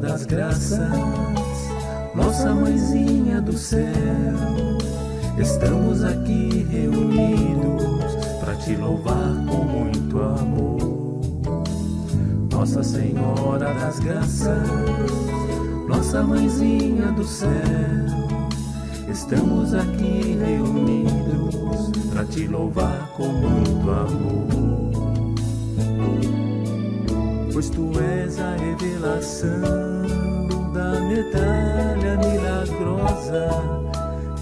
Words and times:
das 0.00 0.24
Graças, 0.26 0.78
nossa 2.14 2.54
mãezinha 2.54 3.40
do 3.40 3.52
céu, 3.52 3.82
estamos 5.36 6.04
aqui 6.04 6.64
reunidos 6.70 8.14
para 8.38 8.54
te 8.54 8.76
louvar 8.76 9.34
com 9.48 9.64
muito 9.64 10.20
amor. 10.20 11.20
Nossa 12.52 12.84
Senhora 12.84 13.74
das 13.74 13.98
Graças, 13.98 14.68
nossa 15.88 16.22
mãezinha 16.22 17.10
do 17.10 17.24
céu, 17.24 17.50
estamos 19.10 19.74
aqui 19.74 20.38
reunidos 20.40 21.90
para 22.12 22.24
te 22.24 22.46
louvar 22.46 23.08
com 23.16 23.26
muito 23.26 23.90
amor 23.90 24.51
pois 27.62 27.70
tu 27.70 27.92
és 28.00 28.40
a 28.40 28.56
revelação 28.56 29.52
da 30.72 31.00
medalha 31.00 32.16
milagrosa 32.16 33.48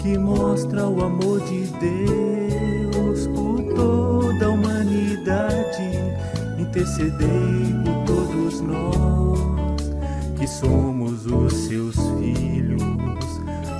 que 0.00 0.16
mostra 0.16 0.86
o 0.86 1.04
amor 1.04 1.40
de 1.40 1.66
Deus 1.80 3.26
por 3.28 3.62
toda 3.74 4.46
a 4.46 4.50
humanidade. 4.50 5.90
Intercedei 6.58 7.74
por 7.84 8.04
todos 8.06 8.60
nós 8.60 9.90
que 10.38 10.46
somos 10.46 11.26
os 11.26 11.52
seus 11.52 11.96
filhos, 12.20 12.82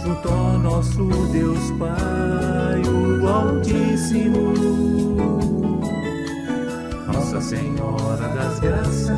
junto 0.05 0.28
ao 0.28 0.59
nosso 0.59 1.05
Deus 1.33 1.70
Pai, 1.78 2.83
o 2.83 3.28
Altíssimo 3.28 4.97
nossa 7.28 7.42
Senhora 7.42 8.28
das 8.28 8.58
Graças, 8.58 9.10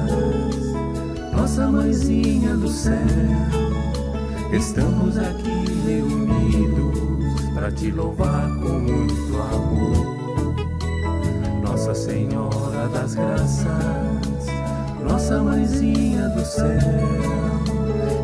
Nossa 1.32 1.68
Mãezinha 1.68 2.56
do 2.56 2.68
céu, 2.68 2.96
estamos 4.52 5.16
aqui 5.16 5.64
reunidos 5.86 7.40
para 7.54 7.70
te 7.70 7.92
louvar 7.92 8.48
com 8.58 8.80
muito 8.80 9.36
amor. 9.36 10.56
Nossa 11.62 11.94
Senhora 11.94 12.88
das 12.88 13.14
Graças, 13.14 13.66
Nossa 15.08 15.40
Mãezinha 15.40 16.30
do 16.30 16.44
céu, 16.44 16.66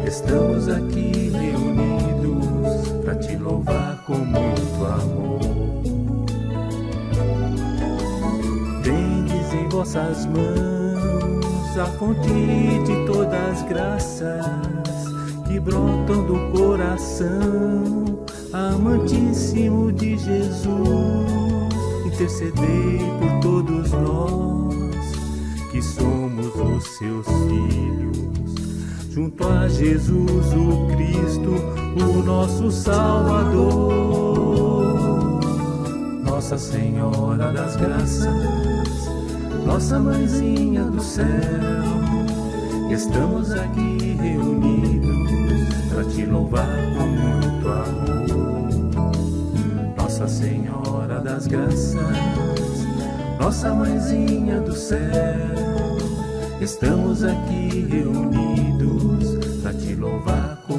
estamos 0.04 0.68
aqui 0.68 1.30
reunidos 1.30 2.88
para 3.04 3.14
te 3.14 3.36
louvar 3.36 4.02
com 4.04 4.16
muito 4.16 4.84
amor. 4.84 5.45
Vossas 9.76 10.24
mãos 10.24 11.78
a 11.78 11.84
fonte 11.98 12.30
de 12.30 13.06
todas 13.06 13.62
graças 13.68 14.46
que 15.46 15.60
brotam 15.60 16.24
do 16.24 16.50
coração 16.58 18.24
amantíssimo 18.54 19.92
de 19.92 20.16
Jesus. 20.16 20.70
Intercedei 22.06 23.00
por 23.20 23.40
todos 23.42 23.92
nós 23.92 24.74
que 25.70 25.82
somos 25.82 26.46
os 26.46 26.82
seus 26.96 27.26
filhos, 27.26 28.54
junto 29.10 29.46
a 29.46 29.68
Jesus 29.68 30.54
o 30.54 30.86
Cristo, 30.96 31.50
o 32.02 32.22
nosso 32.22 32.70
Salvador. 32.70 34.06
Nossa 36.24 36.56
Senhora 36.56 37.52
das 37.52 37.76
Graças 37.76 39.15
nossa 39.66 39.98
mãezinha 39.98 40.84
do 40.84 41.02
céu, 41.02 41.26
estamos 42.88 43.52
aqui 43.52 44.16
reunidos 44.20 45.88
para 45.92 46.04
te 46.04 46.24
louvar 46.24 46.68
com 46.96 47.06
muito 47.06 47.68
amor. 47.68 49.12
Nossa 49.96 50.28
Senhora 50.28 51.20
das 51.20 51.48
Graças, 51.48 51.96
nossa 53.40 53.74
mãezinha 53.74 54.60
do 54.60 54.72
céu, 54.72 55.00
estamos 56.60 57.24
aqui 57.24 57.86
reunidos 57.90 59.62
para 59.62 59.74
te 59.74 59.94
louvar 59.96 60.62
com 60.68 60.75